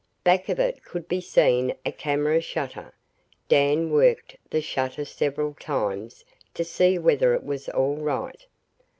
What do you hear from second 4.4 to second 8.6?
the shutter several times to see whether it was all right.